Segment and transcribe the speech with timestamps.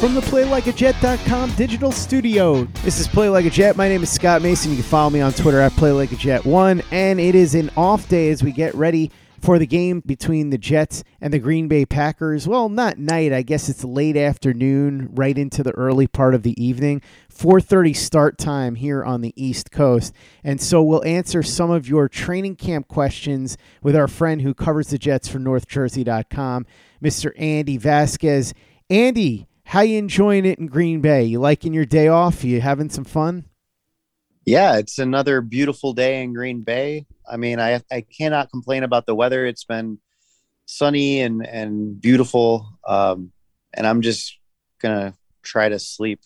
[0.00, 3.76] From the PlayLikeAJet.com digital studio, this is Play Like a Jet.
[3.76, 4.70] My name is Scott Mason.
[4.70, 6.84] You can follow me on Twitter at PlayLikeAJet1.
[6.92, 9.10] And it is an off day as we get ready
[9.40, 12.46] for the game between the Jets and the Green Bay Packers.
[12.46, 13.32] Well, not night.
[13.32, 17.02] I guess it's late afternoon, right into the early part of the evening.
[17.28, 20.14] 4:30 start time here on the East Coast.
[20.44, 24.90] And so we'll answer some of your training camp questions with our friend who covers
[24.90, 26.66] the Jets for NorthJersey.com,
[27.02, 27.32] Mr.
[27.36, 28.54] Andy Vasquez.
[28.90, 31.24] Andy, how you enjoying it in Green Bay?
[31.24, 32.42] You liking your day off?
[32.42, 33.44] You having some fun?
[34.46, 37.04] Yeah, it's another beautiful day in Green Bay.
[37.30, 39.44] I mean, I I cannot complain about the weather.
[39.44, 39.98] It's been
[40.64, 43.30] sunny and and beautiful, um,
[43.74, 44.38] and I'm just
[44.80, 45.12] gonna
[45.42, 46.20] try to sleep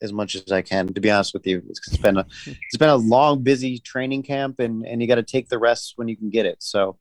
[0.00, 0.94] as much as I can.
[0.94, 4.58] To be honest with you, it's been a it's been a long, busy training camp,
[4.58, 6.62] and and you got to take the rest when you can get it.
[6.62, 6.96] So,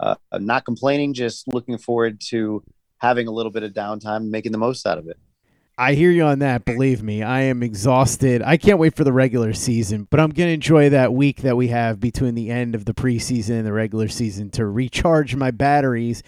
[0.00, 1.12] uh, I'm not complaining.
[1.12, 2.64] Just looking forward to
[2.96, 5.18] having a little bit of downtime, making the most out of it.
[5.76, 6.64] I hear you on that.
[6.64, 8.42] Believe me, I am exhausted.
[8.42, 11.56] I can't wait for the regular season, but I'm going to enjoy that week that
[11.56, 15.50] we have between the end of the preseason and the regular season to recharge my
[15.50, 16.22] batteries.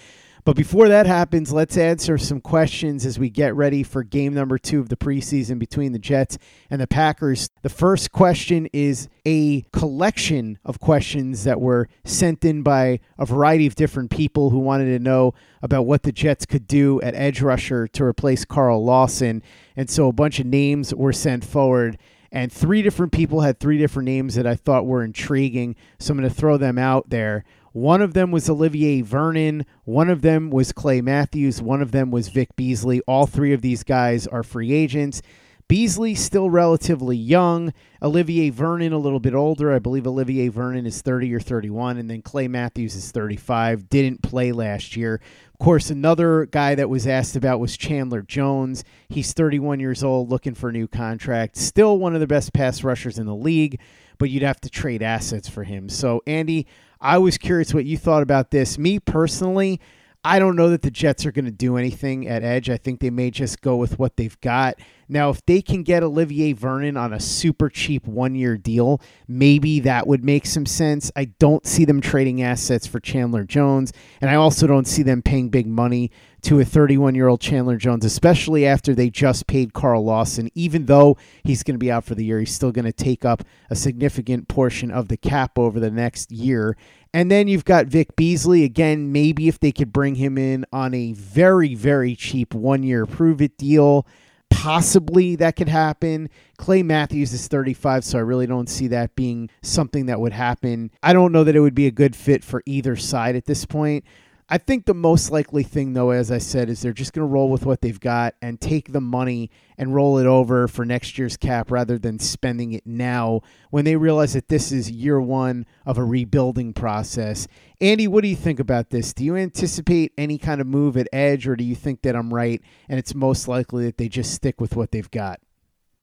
[0.46, 4.58] But before that happens, let's answer some questions as we get ready for game number
[4.58, 6.38] two of the preseason between the Jets
[6.70, 7.50] and the Packers.
[7.62, 13.66] The first question is a collection of questions that were sent in by a variety
[13.66, 17.42] of different people who wanted to know about what the Jets could do at edge
[17.42, 19.42] rusher to replace Carl Lawson.
[19.74, 21.98] And so a bunch of names were sent forward.
[22.30, 25.74] And three different people had three different names that I thought were intriguing.
[25.98, 27.44] So I'm going to throw them out there.
[27.76, 29.66] One of them was Olivier Vernon.
[29.84, 31.60] One of them was Clay Matthews.
[31.60, 33.02] One of them was Vic Beasley.
[33.02, 35.20] All three of these guys are free agents.
[35.68, 37.74] Beasley still relatively young.
[38.00, 39.74] Olivier Vernon a little bit older.
[39.74, 43.90] I believe Olivier Vernon is 30 or 31, and then Clay Matthews is 35.
[43.90, 45.20] Didn't play last year.
[45.52, 48.84] Of course, another guy that was asked about was Chandler Jones.
[49.10, 51.56] He's 31 years old, looking for a new contract.
[51.58, 53.80] Still one of the best pass rushers in the league,
[54.18, 55.88] but you'd have to trade assets for him.
[55.88, 56.66] So, Andy,
[57.00, 58.78] I was curious what you thought about this.
[58.78, 59.80] Me personally,
[60.26, 62.68] I don't know that the Jets are going to do anything at edge.
[62.68, 64.74] I think they may just go with what they've got.
[65.08, 69.78] Now, if they can get Olivier Vernon on a super cheap one year deal, maybe
[69.80, 71.12] that would make some sense.
[71.14, 75.22] I don't see them trading assets for Chandler Jones, and I also don't see them
[75.22, 76.10] paying big money
[76.42, 80.50] to a 31 year old Chandler Jones, especially after they just paid Carl Lawson.
[80.54, 83.24] Even though he's going to be out for the year, he's still going to take
[83.24, 86.76] up a significant portion of the cap over the next year.
[87.16, 88.62] And then you've got Vic Beasley.
[88.62, 93.06] Again, maybe if they could bring him in on a very, very cheap one year
[93.06, 94.06] prove it deal,
[94.50, 96.28] possibly that could happen.
[96.58, 100.90] Clay Matthews is 35, so I really don't see that being something that would happen.
[101.02, 103.64] I don't know that it would be a good fit for either side at this
[103.64, 104.04] point.
[104.48, 107.32] I think the most likely thing, though, as I said, is they're just going to
[107.32, 111.18] roll with what they've got and take the money and roll it over for next
[111.18, 113.40] year's cap rather than spending it now
[113.70, 117.48] when they realize that this is year one of a rebuilding process.
[117.80, 119.12] Andy, what do you think about this?
[119.12, 122.32] Do you anticipate any kind of move at edge, or do you think that I'm
[122.32, 125.40] right and it's most likely that they just stick with what they've got?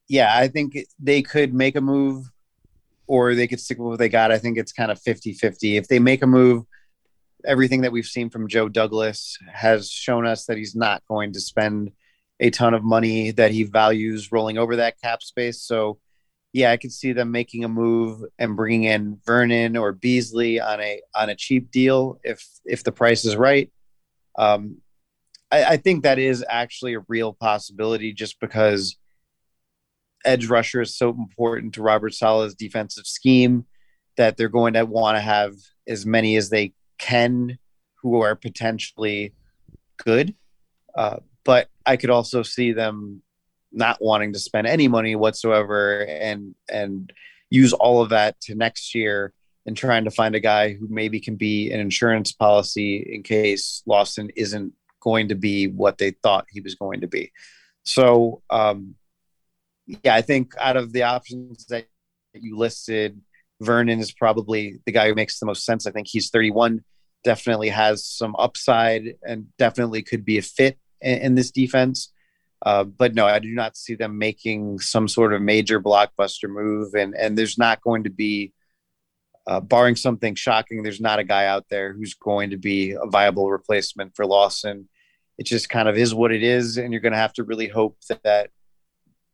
[0.09, 2.29] Yeah, I think they could make a move
[3.07, 4.33] or they could stick with what they got.
[4.33, 5.77] I think it's kind of 50 50.
[5.77, 6.65] If they make a move,
[7.45, 11.39] everything that we've seen from Joe Douglas has shown us that he's not going to
[11.41, 11.91] spend
[12.39, 15.61] a ton of money that he values rolling over that cap space.
[15.61, 15.99] So,
[16.51, 20.79] yeah, I could see them making a move and bringing in Vernon or Beasley on
[20.81, 23.71] a on a cheap deal if if the price is right.
[24.37, 24.77] Um,
[25.51, 28.97] I, I think that is actually a real possibility, just because
[30.25, 33.65] edge rusher is so important to Robert Saleh's defensive scheme
[34.17, 35.53] that they're going to want to have
[35.87, 37.57] as many as they can
[38.01, 39.33] who are potentially
[39.97, 40.35] good.
[40.95, 43.21] Uh, but I could also see them
[43.71, 47.11] not wanting to spend any money whatsoever and and
[47.49, 49.33] use all of that to next year
[49.65, 53.81] and trying to find a guy who maybe can be an insurance policy in case
[53.85, 57.31] Lawson isn't going to be what they thought he was going to be.
[57.83, 58.95] So um,
[59.85, 61.87] yeah, I think out of the options that
[62.33, 63.19] you listed,
[63.63, 65.88] Vernon is probably the guy who makes the most sense.
[65.88, 66.83] I think he's 31,
[67.24, 72.12] definitely has some upside, and definitely could be a fit in, in this defense.
[72.65, 76.94] Uh, but no, I do not see them making some sort of major blockbuster move,
[76.94, 78.54] and and there's not going to be,
[79.45, 83.06] uh, barring something shocking, there's not a guy out there who's going to be a
[83.06, 84.88] viable replacement for Lawson.
[85.38, 87.68] It just kind of is what it is, and you're going to have to really
[87.68, 88.50] hope that, that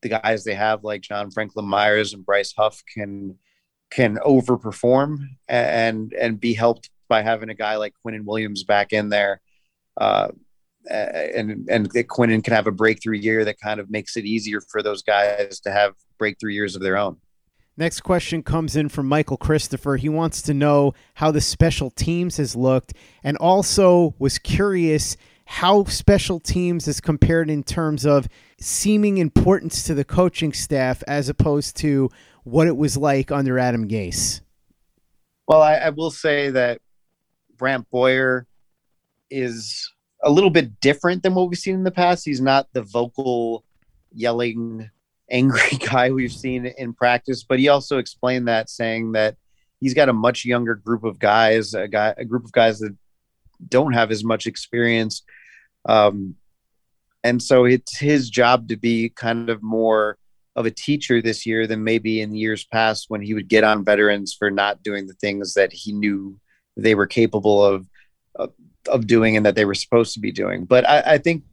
[0.02, 3.38] the guys they have, like John Franklin Myers and Bryce Huff, can
[3.89, 9.09] can overperform and and be helped by having a guy like Quinnen Williams back in
[9.09, 9.41] there.
[10.00, 10.30] Uh,
[10.89, 14.62] and and that Quinnen can have a breakthrough year that kind of makes it easier
[14.62, 17.18] for those guys to have breakthrough years of their own.
[17.77, 19.95] Next question comes in from Michael Christopher.
[19.95, 22.94] He wants to know how the special teams has looked
[23.24, 25.15] and also was curious
[25.45, 28.27] how special teams is compared in terms of
[28.59, 32.09] seeming importance to the coaching staff as opposed to
[32.44, 34.41] what it was like under Adam Gase.
[35.47, 36.80] Well, I, I will say that
[37.57, 38.45] Brant Boyer
[39.30, 39.91] is
[40.24, 42.25] a little bit different than what we've seen in the past.
[42.25, 43.63] He's not the vocal,
[44.12, 44.89] yelling,
[45.31, 49.38] angry guy we've seen in practice, but he also explained that saying that
[49.80, 52.95] he's got a much younger group of guys, a guy, a group of guys that
[53.68, 55.24] don't have as much experience.
[55.88, 56.35] Um,
[57.24, 60.19] and so it's his job to be kind of more
[60.59, 63.85] of a teacher this year than maybe in years past when he would get on
[63.85, 66.38] veterans for not doing the things that he knew
[66.75, 67.88] they were capable of
[68.35, 68.51] of,
[68.89, 70.65] of doing and that they were supposed to be doing.
[70.65, 71.44] But I, I think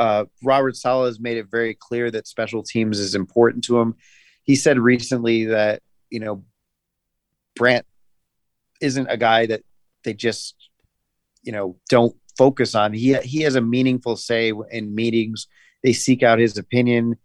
[0.00, 3.94] uh, Robert Saleh has made it very clear that special teams is important to him.
[4.42, 6.42] He said recently that you know
[7.54, 7.86] Brant
[8.80, 9.62] isn't a guy that
[10.02, 10.56] they just
[11.44, 12.94] you know don't focus on.
[12.94, 15.46] He he has a meaningful say in meetings.
[15.84, 17.16] They seek out his opinion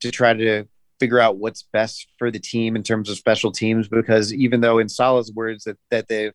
[0.00, 0.64] to try to
[1.00, 4.78] figure out what's best for the team in terms of special teams because even though
[4.78, 6.32] in Saleh's words that that they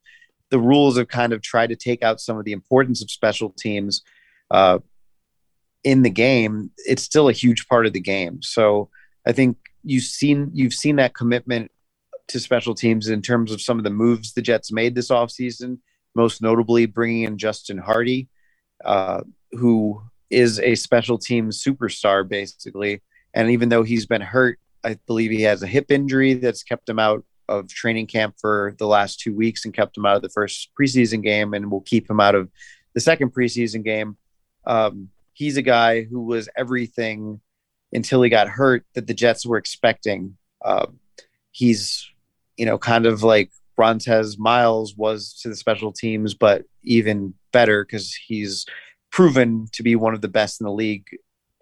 [0.50, 3.50] the rules have kind of tried to take out some of the importance of special
[3.58, 4.04] teams
[4.52, 4.78] uh,
[5.84, 8.40] in the game, it's still a huge part of the game.
[8.44, 8.90] So
[9.26, 11.72] I think you've seen you've seen that commitment
[12.28, 15.80] to special teams in terms of some of the moves the Jets made this offseason,
[16.16, 18.28] most notably bringing in Justin Hardee,
[18.86, 23.02] uh, who is a special teams superstar, basically.
[23.34, 26.88] And even though he's been hurt, I believe he has a hip injury that's kept
[26.88, 30.22] him out of training camp for the last two weeks and kept him out of
[30.22, 32.50] the first preseason game and will keep him out of
[32.94, 34.18] the second preseason game.
[34.66, 37.42] Um, he's a guy who was everything
[37.92, 40.38] until he got hurt that the Jets were expecting.
[40.64, 40.88] Uh,
[41.52, 42.10] he's,
[42.58, 47.84] you know, kind of like Brontez Miles was to the special teams, but even better
[47.84, 48.66] because he's
[49.12, 51.06] proven to be one of the best in the league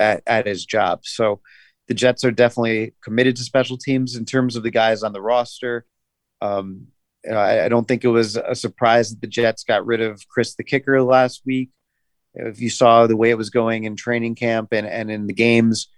[0.01, 1.01] at, at his job.
[1.03, 1.39] So
[1.87, 5.21] the Jets are definitely committed to special teams in terms of the guys on the
[5.21, 5.85] roster.
[6.41, 6.87] Um,
[7.29, 10.55] I, I, don't think it was a surprise that the Jets got rid of Chris
[10.55, 11.69] the kicker last week.
[12.33, 15.33] If you saw the way it was going in training camp and, and in the
[15.33, 15.89] games,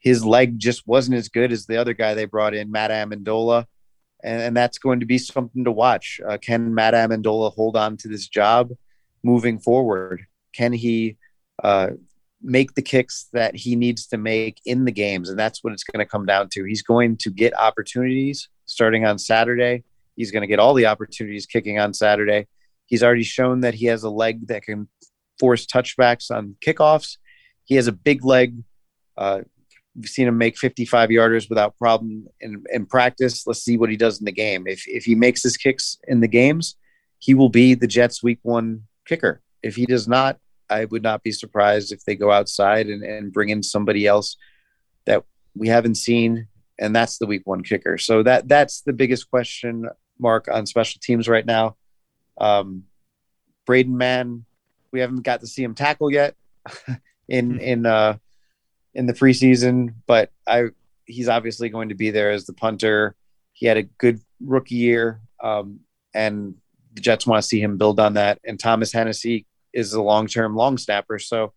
[0.00, 3.66] his leg just wasn't as good as the other guy they brought in, Matt Ammendola.
[4.22, 6.20] And, and that's going to be something to watch.
[6.26, 8.70] Uh, can Matt Ammendola hold on to this job
[9.22, 10.26] moving forward?
[10.52, 11.16] Can he
[11.62, 11.90] uh,
[12.42, 15.28] make the kicks that he needs to make in the games?
[15.28, 16.64] And that's what it's going to come down to.
[16.64, 19.84] He's going to get opportunities starting on Saturday.
[20.16, 22.46] He's going to get all the opportunities kicking on Saturday.
[22.86, 24.88] He's already shown that he has a leg that can
[25.38, 27.16] force touchbacks on kickoffs.
[27.64, 28.56] He has a big leg.
[29.16, 29.40] Uh,
[29.94, 33.46] we've seen him make 55 yarders without problem in, in practice.
[33.46, 34.66] Let's see what he does in the game.
[34.66, 36.76] If, if he makes his kicks in the games,
[37.18, 39.40] he will be the Jets week one kicker.
[39.62, 40.38] If he does not,
[40.70, 44.36] I would not be surprised if they go outside and, and bring in somebody else
[45.06, 45.24] that
[45.54, 46.46] we haven't seen,
[46.78, 47.98] and that's the week one kicker.
[47.98, 51.76] So that that's the biggest question mark on special teams right now.
[52.40, 52.84] Um,
[53.66, 54.44] Braden Mann,
[54.92, 56.34] we haven't got to see him tackle yet
[57.28, 57.60] in hmm.
[57.60, 58.16] in uh,
[58.94, 60.66] in the preseason, but I
[61.06, 63.16] he's obviously going to be there as the punter.
[63.52, 65.80] He had a good rookie year, um,
[66.14, 66.54] and
[66.94, 68.38] the Jets want to see him build on that.
[68.44, 71.18] And Thomas Hennessy is a long term long snapper.
[71.18, 71.52] So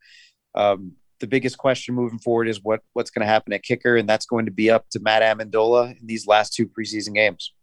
[0.55, 4.07] um, the biggest question moving forward is what what's going to happen at kicker, and
[4.07, 7.53] that's going to be up to Matt Ammendola in these last two preseason games.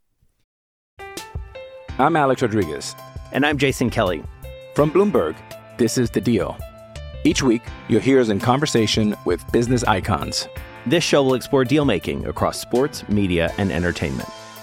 [1.99, 2.97] I'm Alex Rodriguez,
[3.33, 4.23] and I'm Jason Kelly
[4.75, 5.37] from Bloomberg.
[5.77, 6.57] This is the Deal.
[7.25, 10.49] Each week, you'll hear us in conversation with business icons.
[10.87, 14.29] This show will explore deal making across sports, media, and entertainment.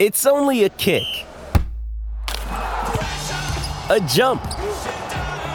[0.00, 1.04] It's only a kick,
[2.46, 4.42] a jump,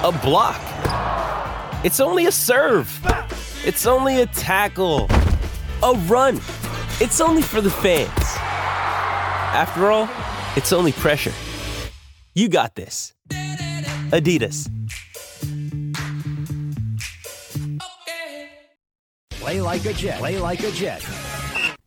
[0.03, 0.61] a block.
[1.83, 2.87] It's only a serve.
[3.65, 5.07] It's only a tackle,
[5.81, 6.35] a run.
[7.01, 8.11] It's only for the fans.
[9.57, 10.07] After all,
[10.55, 11.33] it's only pressure.
[12.35, 13.15] You got this.
[14.11, 14.69] Adidas.
[19.31, 20.19] Play like a Jet.
[20.19, 21.03] Play like a Jet.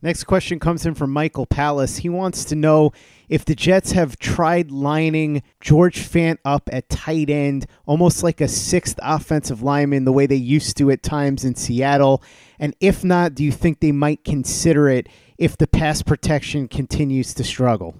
[0.01, 1.97] Next question comes in from Michael Palace.
[1.97, 2.93] He wants to know
[3.27, 8.47] if the Jets have tried lining George Fant up at tight end, almost like a
[8.47, 12.23] sixth offensive lineman, the way they used to at times in Seattle.
[12.59, 17.33] And if not, do you think they might consider it if the pass protection continues
[17.33, 17.95] to struggle?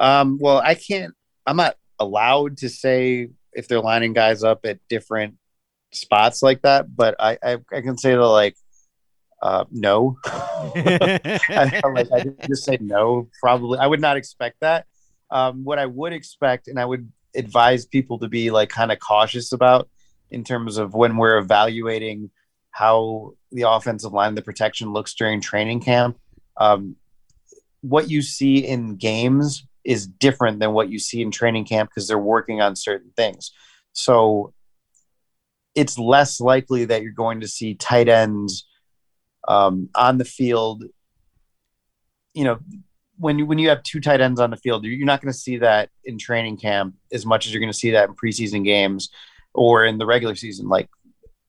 [0.00, 1.14] Um, well, I can't,
[1.46, 5.36] I'm not allowed to say if they're lining guys up at different
[5.92, 8.56] spots like that, but I, I, I can say that like
[9.42, 10.16] uh, no.
[10.24, 13.28] I, like, I just say no.
[13.40, 14.86] Probably, I would not expect that.
[15.30, 19.00] Um, what I would expect, and I would advise people to be like kind of
[19.00, 19.88] cautious about
[20.30, 22.30] in terms of when we're evaluating
[22.70, 26.18] how the offensive line, the protection looks during training camp.
[26.56, 26.96] Um,
[27.80, 32.06] what you see in games is different than what you see in training camp because
[32.06, 33.50] they're working on certain things.
[33.92, 34.54] So
[35.74, 38.66] it's less likely that you're going to see tight ends
[39.48, 40.84] um, on the field.
[42.34, 42.58] You know,
[43.18, 45.38] when you when you have two tight ends on the field, you're not going to
[45.38, 48.64] see that in training camp as much as you're going to see that in preseason
[48.64, 49.10] games
[49.54, 50.68] or in the regular season.
[50.68, 50.88] Like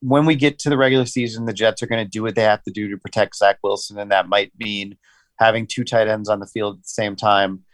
[0.00, 2.42] when we get to the regular season, the Jets are going to do what they
[2.42, 4.96] have to do to protect Zach Wilson, and that might mean
[5.38, 7.64] having two tight ends on the field at the same time.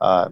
[0.00, 0.30] Uh,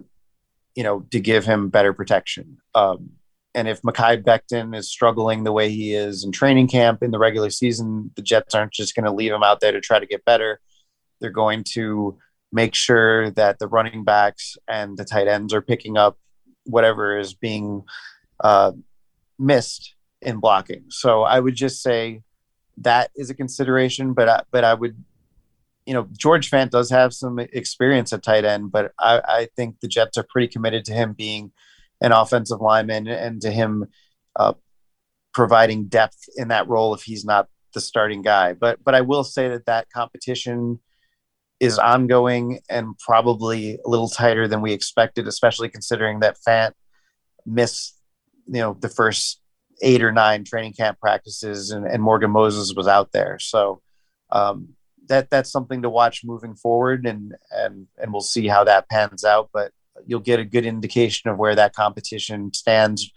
[0.75, 2.57] you know, to give him better protection.
[2.75, 3.11] Um,
[3.55, 7.17] and if Mekhi Becton is struggling the way he is in training camp in the
[7.17, 10.05] regular season, the Jets aren't just going to leave him out there to try to
[10.05, 10.59] get better.
[11.21, 12.17] They're going to
[12.51, 16.17] make sure that the running backs and the tight ends are picking up
[16.65, 17.83] whatever is being
[18.41, 18.73] uh,
[19.39, 20.83] missed in blocking.
[20.89, 22.23] So I would just say
[22.77, 25.01] that is a consideration, but I, but I would,
[25.85, 29.79] you know, George Fant does have some experience at tight end, but I, I think
[29.79, 31.53] the Jets are pretty committed to him being
[32.01, 33.85] an offensive lineman and to him
[34.35, 34.53] uh,
[35.33, 38.53] providing depth in that role if he's not the starting guy.
[38.53, 40.79] But but I will say that that competition
[41.59, 46.73] is ongoing and probably a little tighter than we expected, especially considering that Fant
[47.45, 47.95] missed
[48.47, 49.41] you know the first
[49.81, 53.37] eight or nine training camp practices and, and Morgan Moses was out there.
[53.39, 53.81] So
[54.31, 54.69] um,
[55.07, 59.23] that that's something to watch moving forward and and and we'll see how that pans
[59.23, 59.49] out.
[59.53, 59.71] But
[60.05, 63.11] you'll get a good indication of where that competition stands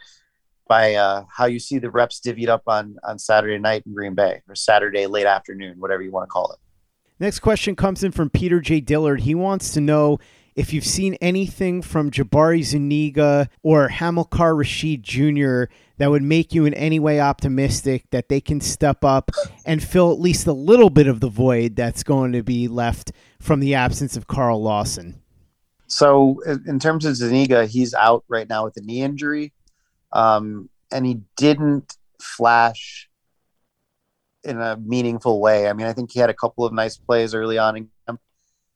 [0.68, 4.14] by uh, how you see the reps divvied up on on Saturday night in Green
[4.14, 6.58] Bay or Saturday late afternoon, whatever you want to call it.
[7.18, 8.80] Next question comes in from Peter J.
[8.80, 9.23] Dillard.
[9.23, 10.18] He wants to know
[10.54, 15.73] if you've seen anything from Jabari Zuniga or Hamilcar Rashed Jr.
[15.99, 19.30] that would make you in any way optimistic that they can step up
[19.64, 23.12] and fill at least a little bit of the void that's going to be left
[23.40, 25.23] from the absence of Carl Lawson.
[25.88, 29.54] So in terms of Zuniga, he's out right now with a knee injury,
[30.12, 33.09] um, and he didn't flash
[34.45, 35.68] in a meaningful way.
[35.68, 38.21] I mean, I think he had a couple of nice plays early on in camp.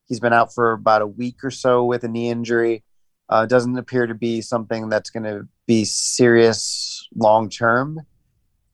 [0.08, 2.82] He's been out for about a week or so with a knee injury.
[3.28, 8.00] Uh, doesn't appear to be something that's going to be serious long term.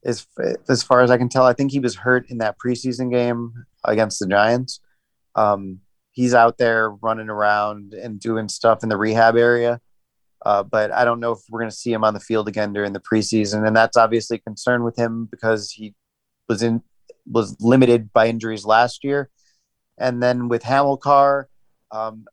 [0.05, 0.27] As,
[0.69, 3.67] as far as I can tell, I think he was hurt in that preseason game
[3.85, 4.81] against the Giants.
[5.35, 5.81] Um,
[6.19, 9.81] he's out there running around and doing stuff in the rehab area.
[10.45, 12.73] Uh, but I don't know if we're going to see him on the field again
[12.73, 15.95] during the preseason, and that's obviously a concern with him because he
[16.49, 16.83] was in
[17.25, 19.31] was limited by injuries last year,
[19.97, 21.49] and then with Hamilcar,
[21.93, 22.27] um,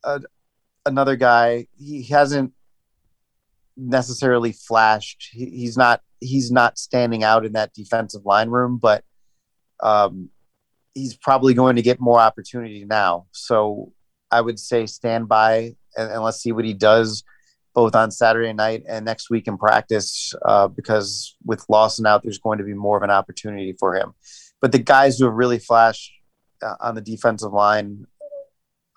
[0.84, 2.54] another guy, he hasn't
[3.78, 5.30] necessarily flashed.
[5.32, 9.04] He, he's not he's not standing out in that defensive line room, but
[9.84, 10.30] um,
[10.96, 13.28] he's probably going to get more opportunity now.
[13.32, 13.92] So
[14.32, 17.24] I would say stand by and, and let's see what he does
[17.76, 22.40] both on Saturday night and next week in practice uh, because with Lawson out, there's
[22.40, 24.14] going to be more of an opportunity for him.
[24.62, 26.12] But the guys who have really flashed
[26.64, 28.06] uh, on the defensive line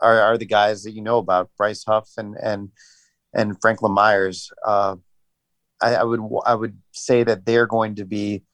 [0.01, 2.71] are, are, the guys that you know about, Bryce Huff and and
[3.35, 4.53] and Franklin Myers.
[4.65, 4.95] Uh,
[5.83, 8.45] I, I would I would say that they're going to be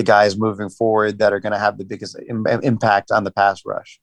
[0.00, 3.30] the guys moving forward that are going to have the biggest Im- impact on the
[3.30, 4.00] pass rush.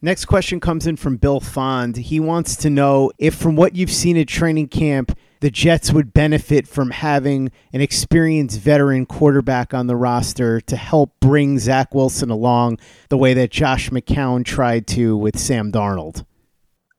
[0.00, 1.96] Next question comes in from Bill Fond.
[1.96, 6.12] He wants to know if, from what you've seen at training camp, the Jets would
[6.12, 12.30] benefit from having an experienced veteran quarterback on the roster to help bring Zach Wilson
[12.30, 16.24] along the way that Josh McCown tried to with Sam Darnold.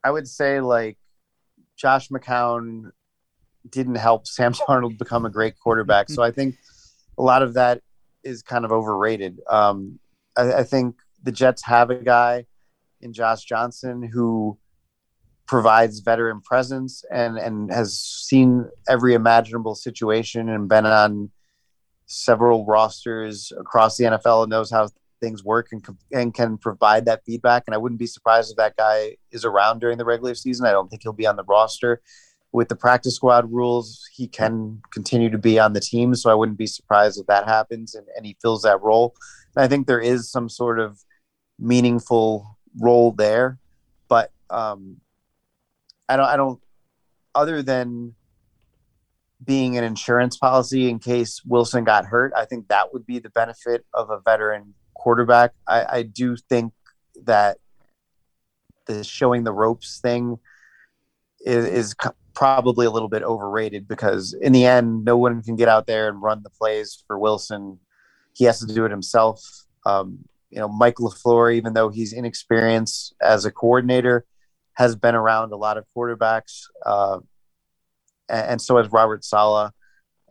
[0.03, 0.97] I would say, like,
[1.77, 2.91] Josh McCown
[3.69, 6.09] didn't help Sam Darnold become a great quarterback.
[6.09, 6.55] so I think
[7.17, 7.81] a lot of that
[8.25, 9.39] is kind of overrated.
[9.49, 9.99] Um,
[10.35, 12.45] I, I think the Jets have a guy
[13.01, 14.57] in Josh Johnson who
[15.45, 21.29] provides veteran presence and and has seen every imaginable situation and been on
[22.07, 24.89] several rosters across the NFL and knows how
[25.21, 27.63] things work and, and can provide that feedback.
[27.65, 30.65] And I wouldn't be surprised if that guy is around during the regular season.
[30.65, 32.01] I don't think he'll be on the roster
[32.55, 36.15] with the practice squad rules, he can continue to be on the team.
[36.15, 39.13] So I wouldn't be surprised if that happens and, and he fills that role.
[39.55, 41.03] And I think there is some sort of
[41.59, 43.59] meaningful role there,
[44.07, 45.01] but um,
[46.07, 46.61] I don't, I don't,
[47.33, 48.15] other than
[49.43, 53.29] being an insurance policy in case Wilson got hurt, I think that would be the
[53.29, 55.51] benefit of a veteran quarterback.
[55.67, 56.71] I, I do think
[57.25, 57.57] that
[58.85, 60.39] the showing the ropes thing
[61.41, 61.95] is, is
[62.35, 66.07] probably a little bit overrated because in the end, no one can get out there
[66.07, 67.79] and run the plays for Wilson.
[68.33, 69.41] He has to do it himself.
[69.85, 74.25] Um, you know, Mike LaFleur, even though he's inexperienced as a coordinator,
[74.73, 77.19] has been around a lot of quarterbacks, uh,
[78.29, 79.71] and, and, so has Robert Saleh.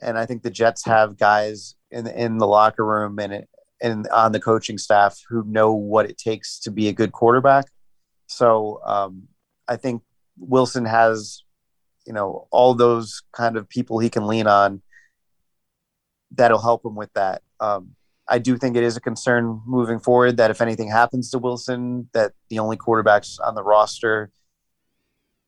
[0.03, 3.47] And I think the Jets have guys in in the locker room and
[3.81, 7.67] and on the coaching staff who know what it takes to be a good quarterback.
[8.27, 9.25] So um,
[9.69, 10.03] I think
[10.39, 11.43] Wilson has
[12.07, 14.83] you know all those kind of people he can lean on
[16.31, 17.91] that'll help him with that um,
[18.29, 22.09] i do think it is a concern moving forward that if anything happens to wilson
[22.13, 24.31] that the only quarterbacks on the roster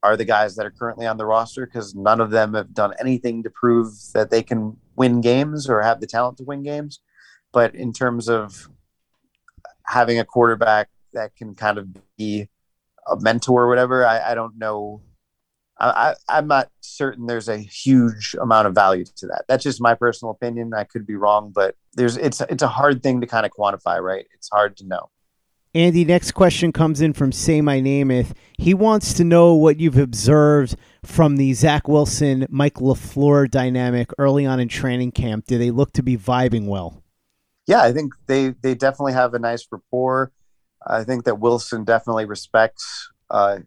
[0.07, 2.95] are the guys that are currently on the roster because none of them have done
[3.01, 7.01] anything to prove that they can win games or have the talent to win games.
[7.53, 8.69] But in terms of
[9.85, 12.49] having a quarterback that can kind of be
[13.09, 15.03] a mentor or whatever, I, I don't know.
[15.79, 19.45] I, I, I'm not certain there's a huge amount of value to that.
[19.49, 20.73] That's just my personal opinion.
[20.75, 24.01] I could be wrong, but there's it's it's a hard thing to kind of quantify,
[24.01, 24.27] right?
[24.35, 25.11] It's hard to know.
[25.75, 28.33] Andy, next question comes in from Say My Nameth.
[28.57, 34.47] He wants to know what you've observed from the Zach Wilson, Mike LaFleur dynamic early
[34.47, 35.45] on in training camp.
[35.45, 37.03] Do they look to be vibing well?
[37.67, 40.33] Yeah, I think they they definitely have a nice rapport.
[40.87, 43.59] I think that Wilson definitely respects uh,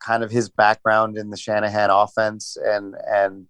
[0.00, 3.46] kind of his background in the Shanahan offense and and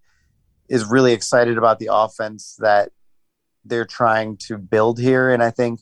[0.67, 2.91] is really excited about the offense that
[3.65, 5.31] they're trying to build here.
[5.31, 5.81] And I think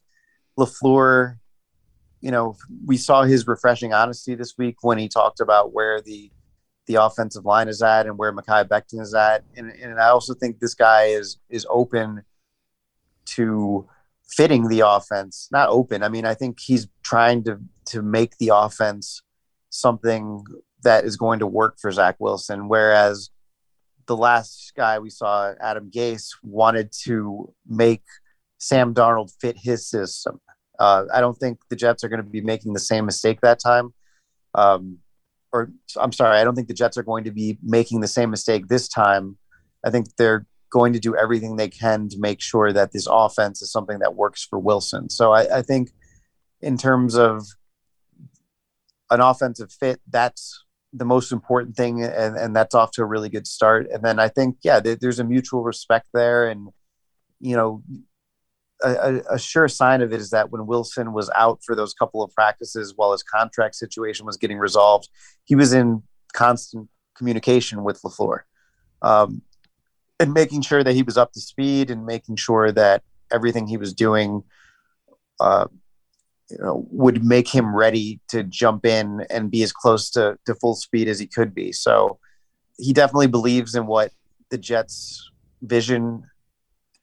[0.57, 1.37] LaFleur
[2.21, 6.31] you know, we saw his refreshing honesty this week when he talked about where the
[6.87, 10.33] the offensive line is at and where Mekhi Becton is at, and, and I also
[10.33, 12.23] think this guy is is open
[13.25, 13.87] to
[14.27, 15.49] fitting the offense.
[15.51, 16.01] Not open.
[16.01, 19.21] I mean, I think he's trying to to make the offense
[19.79, 20.43] something
[20.83, 23.29] that is going to work for Zach Wilson, whereas
[24.07, 28.03] the last guy we saw, Adam Gase, wanted to make
[28.57, 30.39] Sam Darnold fit his system.
[30.79, 33.59] Uh, I don't think the Jets are going to be making the same mistake that
[33.59, 33.93] time.
[34.55, 34.99] Um,
[35.51, 38.29] or I'm sorry, I don't think the Jets are going to be making the same
[38.29, 39.37] mistake this time.
[39.85, 43.61] I think they're going to do everything they can to make sure that this offense
[43.61, 45.09] is something that works for Wilson.
[45.09, 45.91] So I, I think
[46.61, 47.45] in terms of
[49.09, 53.29] an offensive fit, that's the most important thing, and, and that's off to a really
[53.29, 53.87] good start.
[53.91, 56.69] And then I think, yeah, there's a mutual respect there, and
[57.39, 57.83] you know,
[58.83, 62.23] a, a, sure sign of it is that when Wilson was out for those couple
[62.23, 65.09] of practices while his contract situation was getting resolved,
[65.45, 68.41] he was in constant communication with LaFleur
[69.01, 69.41] um,
[70.19, 73.77] and making sure that he was up to speed and making sure that everything he
[73.77, 74.43] was doing
[75.39, 75.67] uh,
[76.49, 80.55] you know, would make him ready to jump in and be as close to, to
[80.55, 81.71] full speed as he could be.
[81.71, 82.19] So
[82.77, 84.11] he definitely believes in what
[84.49, 85.29] the Jets'
[85.61, 86.23] vision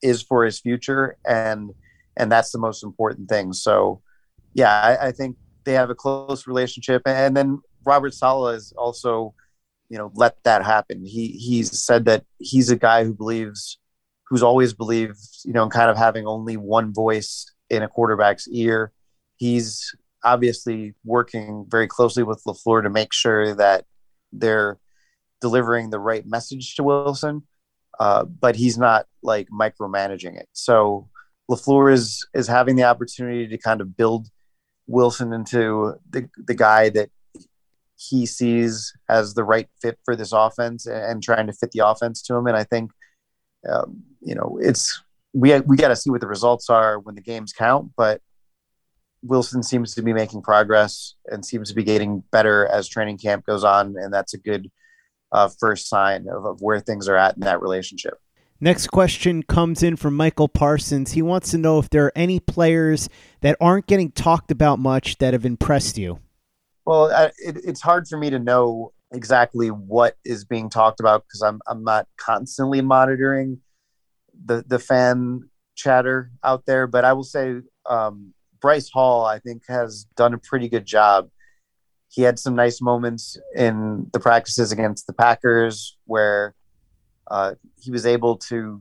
[0.03, 1.73] is for his future, and
[2.17, 3.53] and that's the most important thing.
[3.53, 4.01] So,
[4.55, 9.35] yeah, I, I think they have a close relationship, and then Robert Saleh is also,
[9.89, 11.05] you know, let that happen.
[11.05, 13.79] He he's said that he's a guy who believes,
[14.29, 18.49] who's always believed, you know, in kind of having only one voice in a quarterback's
[18.49, 18.93] ear.
[19.37, 23.85] He's obviously working very closely with LaFleur to make sure that
[24.33, 24.79] they're
[25.41, 27.43] delivering the right message to Wilson
[28.01, 30.49] uh, but he's not like micromanaging it.
[30.53, 31.09] So
[31.51, 34.29] LaFleur is is having the opportunity to kind of build
[34.87, 37.11] Wilson into the the guy that
[37.97, 41.87] he sees as the right fit for this offense and, and trying to fit the
[41.87, 42.47] offense to him.
[42.47, 42.91] And I think
[43.71, 47.23] um, you know it's we we got to see what the results are when the
[47.23, 48.21] games count, but.
[49.25, 53.47] Wilson seems to be making progress and seems to be getting better as training camp
[53.47, 54.71] goes on, and that's a good
[55.33, 58.19] uh, first sign of, of where things are at in that relationship.
[58.61, 61.13] Next question comes in from Michael Parsons.
[61.13, 63.09] He wants to know if there are any players
[63.41, 66.21] that aren't getting talked about much that have impressed you.
[66.87, 71.25] Well, I, it, it's hard for me to know exactly what is being talked about
[71.25, 73.61] because I'm I'm not constantly monitoring
[74.45, 76.87] the the fan chatter out there.
[76.87, 77.57] But I will say
[77.87, 78.34] um,
[78.65, 81.29] Bryce Hall, I think, has done a pretty good job
[82.15, 86.55] he had some nice moments in the practices against the Packers where
[87.29, 88.81] uh, he was able to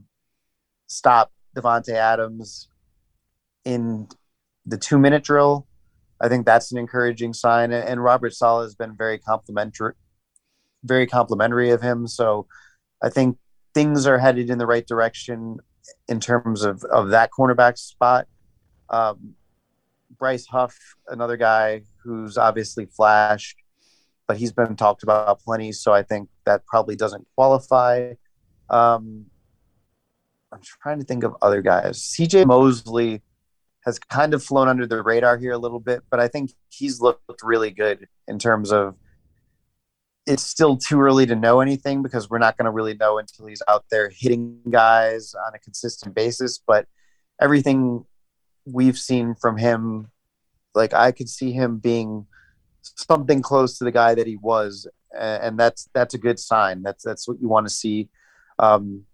[0.86, 2.68] stop Davante Adams
[3.64, 4.06] in
[4.66, 5.66] the two minute drill.
[6.20, 7.72] I think that's an encouraging sign.
[7.72, 9.94] And Robert Saleh has been very complimentary,
[10.84, 12.06] very complimentary of him.
[12.06, 12.46] So
[13.02, 13.36] I think
[13.74, 15.58] things are headed in the right direction
[16.06, 18.28] in terms of, of that cornerback spot.
[18.90, 19.34] Um,
[20.18, 20.76] Bryce Huff,
[21.08, 23.56] another guy who's obviously flashed,
[24.26, 25.72] but he's been talked about plenty.
[25.72, 28.14] So I think that probably doesn't qualify.
[28.70, 29.26] Um,
[30.52, 32.00] I'm trying to think of other guys.
[32.00, 33.22] CJ Mosley
[33.84, 37.00] has kind of flown under the radar here a little bit, but I think he's
[37.00, 38.96] looked really good in terms of
[40.26, 43.46] it's still too early to know anything because we're not going to really know until
[43.46, 46.58] he's out there hitting guys on a consistent basis.
[46.66, 46.86] But
[47.40, 48.06] everything
[48.64, 50.10] we've seen from him,
[50.74, 52.26] like I could see him being
[52.82, 56.82] something close to the guy that he was, and that's that's a good sign.
[56.82, 58.08] That's that's what you want to see.
[58.58, 59.04] Um,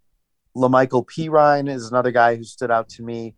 [0.56, 3.34] La'Mical Perine is another guy who stood out to me,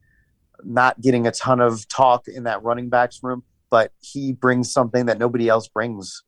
[0.64, 5.06] not getting a ton of talk in that running backs room, but he brings something
[5.06, 6.22] that nobody else brings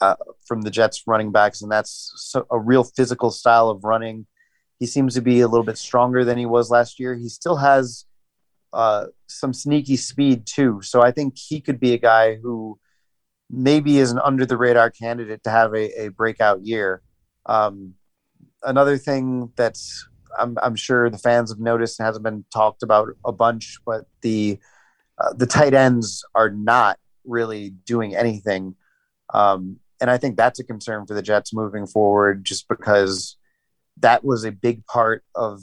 [0.00, 4.26] uh, from the Jets running backs, and that's so, a real physical style of running.
[4.78, 7.14] He seems to be a little bit stronger than he was last year.
[7.14, 8.06] He still has
[8.72, 10.80] uh, some sneaky speed too.
[10.82, 12.78] So I think he could be a guy who
[13.50, 17.02] maybe is an under the radar candidate to have a, a breakout year.
[17.46, 17.94] Um,
[18.62, 20.06] another thing that's
[20.38, 24.04] I'm, I'm sure the fans have noticed and hasn't been talked about a bunch, but
[24.22, 24.58] the
[25.18, 28.74] uh, the tight ends are not really doing anything,
[29.34, 33.36] um, and I think that's a concern for the Jets moving forward, just because
[33.98, 35.62] that was a big part of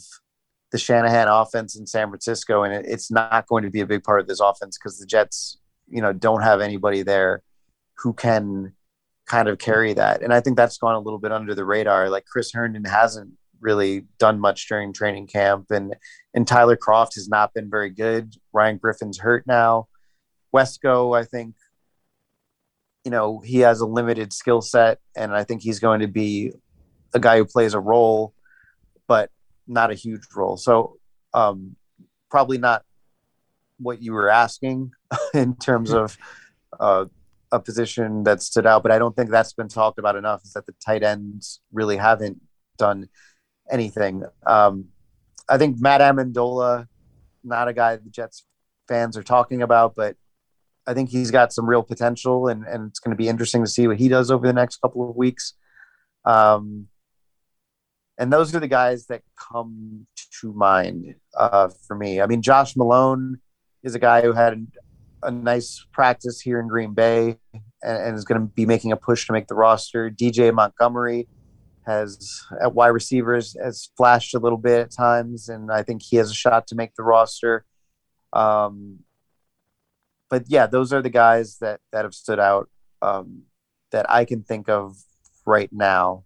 [0.72, 4.04] the Shanahan offense in San Francisco, and it, it's not going to be a big
[4.04, 7.42] part of this offense because the Jets, you know, don't have anybody there
[7.98, 8.74] who can
[9.26, 10.22] kind of carry that.
[10.22, 12.10] And I think that's gone a little bit under the radar.
[12.10, 15.96] Like Chris Herndon hasn't really done much during training camp, and
[16.34, 18.34] and Tyler Kroft has not been very good.
[18.54, 19.88] Ryan Griffin's hurt now.
[20.56, 21.56] Wesco, I think,
[23.04, 26.52] you know, he has a limited skill set, and I think he's going to be
[27.14, 28.34] a guy who plays a role,
[29.08, 29.30] but
[29.68, 30.58] not a huge role.
[30.58, 30.98] So
[31.34, 31.76] um,
[32.30, 32.84] probably not
[33.80, 34.92] what you were asking
[35.34, 36.18] in terms of
[36.80, 37.06] uh,
[37.52, 40.44] a position that stood out, but I don't think that's been talked about enough.
[40.44, 42.42] Is that the tight ends really haven't
[42.78, 43.10] done
[43.72, 44.24] anything.
[44.46, 44.86] Um,
[45.50, 46.88] I think Matt Ammendola,
[47.44, 48.46] not a guy the Jets
[48.88, 50.16] fans are talking about, but
[50.86, 53.70] I think he's got some real potential, and, and it's going to be interesting to
[53.70, 55.54] see what he does over the next couple of weeks.
[56.26, 56.88] Um,
[58.18, 60.08] and those are the guys that come
[60.42, 62.22] to mind uh, for me.
[62.22, 63.40] I mean, Josh Malone
[63.84, 64.68] is a guy who had
[65.24, 68.98] a nice practice here in Green Bay and, and is going to be making a
[68.98, 70.10] push to make the roster.
[70.10, 71.28] DJ Montgomery
[71.86, 76.18] has at wide receivers has flashed a little bit at times, and I think he
[76.18, 77.66] has a shot to make the roster.
[78.34, 79.00] Um,
[80.30, 82.70] but yeah, those are the guys that that have stood out
[83.02, 83.44] um,
[83.92, 84.98] that I can think of
[85.46, 86.26] right now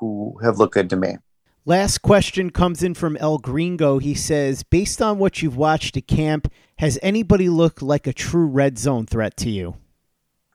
[0.00, 1.16] who have looked good to me.
[1.64, 3.98] Last question comes in from El Gringo.
[3.98, 8.46] He says, based on what you've watched at camp, has anybody looked like a true
[8.46, 9.76] red zone threat to you?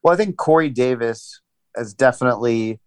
[0.03, 1.39] Well, I think Corey Davis
[1.75, 2.79] has definitely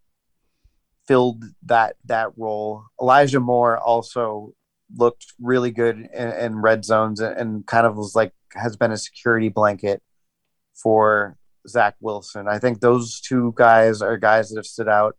[1.06, 2.84] filled that that role.
[3.00, 4.54] Elijah Moore also
[4.96, 8.92] looked really good in, in red zones and, and kind of was like has been
[8.92, 10.02] a security blanket
[10.74, 11.36] for
[11.68, 12.48] Zach Wilson.
[12.48, 15.16] I think those two guys are guys that have stood out.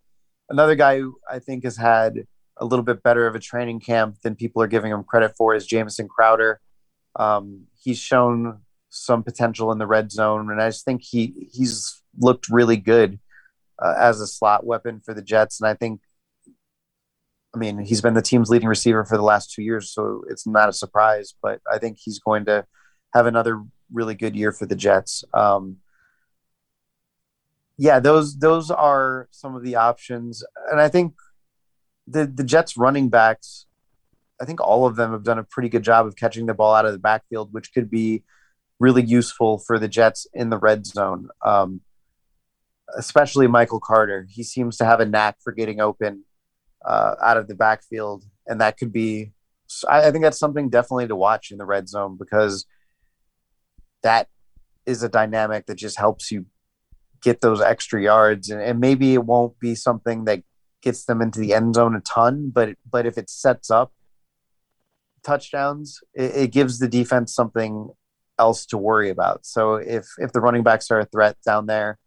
[0.50, 4.16] Another guy who I think has had a little bit better of a training camp
[4.22, 6.60] than people are giving him credit for is Jamison Crowder.
[7.16, 12.02] Um, he's shown some potential in the red zone, and I just think he he's
[12.18, 13.18] looked really good
[13.82, 15.60] uh, as a slot weapon for the Jets.
[15.60, 16.00] And I think,
[17.54, 20.46] I mean, he's been the team's leading receiver for the last two years, so it's
[20.46, 21.34] not a surprise.
[21.42, 22.64] But I think he's going to
[23.14, 25.24] have another really good year for the Jets.
[25.34, 25.78] Um,
[27.78, 31.14] yeah, those those are some of the options, and I think
[32.08, 33.66] the the Jets running backs,
[34.40, 36.74] I think all of them have done a pretty good job of catching the ball
[36.74, 38.24] out of the backfield, which could be
[38.80, 41.28] really useful for the Jets in the red zone.
[41.46, 41.82] Um,
[42.96, 46.24] especially Michael Carter, he seems to have a knack for getting open
[46.84, 49.32] uh, out of the backfield, and that could be.
[49.88, 52.66] I, I think that's something definitely to watch in the red zone because
[54.02, 54.28] that
[54.84, 56.46] is a dynamic that just helps you
[57.22, 60.42] get those extra yards and, and, maybe it won't be something that
[60.82, 63.92] gets them into the end zone a ton but but if it sets up
[65.22, 67.90] touchdowns it, it gives the defense something
[68.38, 69.44] else to worry about.
[69.44, 71.98] So if if the running backs are a threat down there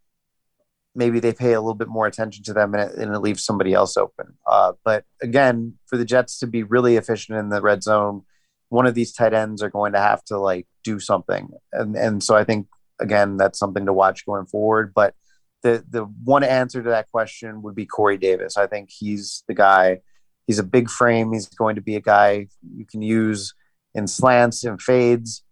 [0.93, 3.45] maybe they pay a little bit more attention to them and it, and it leaves
[3.45, 4.37] somebody else open.
[4.45, 8.23] Uh, but again for the jets to be really efficient in the red zone
[8.69, 11.49] one of these tight ends are going to have to like do something.
[11.73, 12.67] And and so i think
[13.01, 14.93] again, that's something to watch going forward.
[14.93, 15.15] But
[15.63, 18.57] the the one answer to that question would be Corey Davis.
[18.57, 20.01] I think he's the guy.
[20.47, 21.33] He's a big frame.
[21.33, 23.53] He's going to be a guy you can use
[23.93, 25.43] in slants and fades,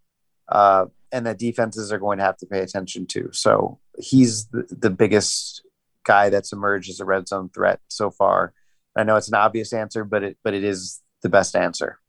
[0.50, 3.30] uh, and that defenses are going to have to pay attention to.
[3.34, 5.62] So he's the, the biggest
[6.06, 8.54] guy that's emerged as a red zone threat so far.
[8.96, 12.00] I know it's an obvious answer, but it but it is the best answer.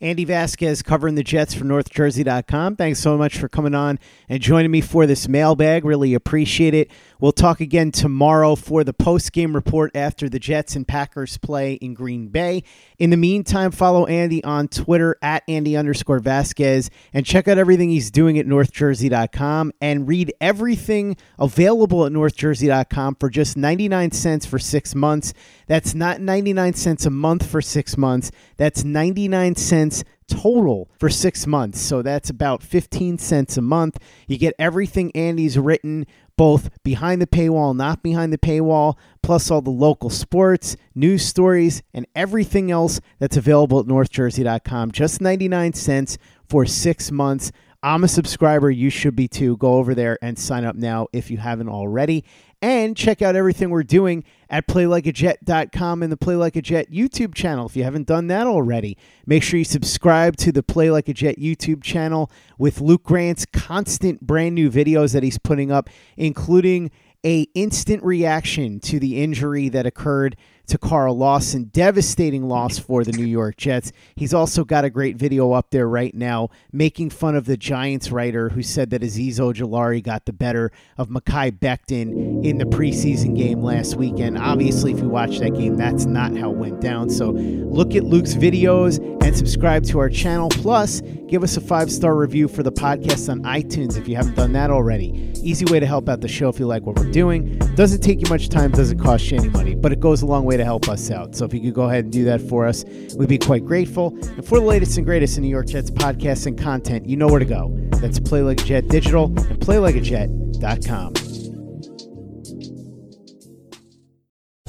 [0.00, 2.76] Andy Vasquez covering the Jets for NorthJersey.com.
[2.76, 5.84] Thanks so much for coming on and joining me for this mailbag.
[5.84, 6.90] Really appreciate it.
[7.18, 11.72] We'll talk again tomorrow for the post game report after the Jets and Packers play
[11.74, 12.62] in Green Bay.
[12.98, 17.90] In the meantime, follow Andy on Twitter at Andy underscore Vasquez and check out everything
[17.90, 24.60] he's doing at NorthJersey.com and read everything available at NorthJersey.com for just 99 cents for
[24.60, 25.34] six months.
[25.66, 28.30] That's not 99 cents a month for six months.
[28.56, 29.87] That's 99 cents
[30.28, 31.80] total for six months.
[31.80, 33.98] So that's about 15 cents a month.
[34.26, 39.60] You get everything Andy's written both behind the paywall, not behind the paywall, plus all
[39.60, 44.92] the local sports, news stories, and everything else that's available at northjersey.com.
[44.92, 46.16] Just 99 cents
[46.48, 47.50] for six months.
[47.82, 48.70] I'm a subscriber.
[48.70, 49.56] You should be too.
[49.56, 52.24] Go over there and sign up now if you haven't already.
[52.60, 57.32] And check out everything we're doing at playlikeajet.com and the Play Like a Jet YouTube
[57.34, 58.96] channel if you haven't done that already.
[59.26, 63.46] Make sure you subscribe to the Play Like a Jet YouTube channel with Luke Grant's
[63.46, 66.90] constant brand new videos that he's putting up, including
[67.24, 70.36] a instant reaction to the injury that occurred
[70.68, 71.64] to Carl Lawson.
[71.72, 73.92] Devastating loss for the New York Jets.
[74.14, 78.10] He's also got a great video up there right now making fun of the Giants
[78.10, 83.36] writer who said that Azeez Ojulari got the better of Mekhi Becton in the preseason
[83.36, 84.38] game last weekend.
[84.38, 87.08] Obviously, if you watch that game, that's not how it went down.
[87.10, 90.48] So look at Luke's videos and subscribe to our channel.
[90.50, 94.36] Plus, give us a five star review for the podcast on iTunes if you haven't
[94.36, 95.32] done that already.
[95.42, 97.58] Easy way to help out the show if you like what we're doing.
[97.74, 100.44] Doesn't take you much time, doesn't cost you any money, but it goes a long
[100.44, 101.34] way to help us out.
[101.34, 102.84] So if you could go ahead and do that for us,
[103.16, 104.08] we'd be quite grateful.
[104.08, 107.28] And for the latest and greatest in New York Jets podcasts and content, you know
[107.28, 107.76] where to go.
[107.92, 111.14] That's Play Like a Jet Digital and PlayLikeAJet.com.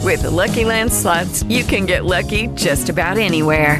[0.02, 3.80] With the Lucky Land slots, you can get lucky just about anywhere.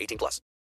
[0.00, 0.40] 18 plus.